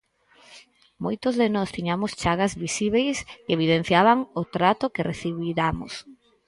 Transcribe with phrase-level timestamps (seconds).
[1.05, 5.93] Moitos de nós tiñamos chagas visíbeis que evidenciaban o trato que recibiramos.